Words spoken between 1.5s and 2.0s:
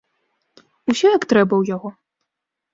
ў яго.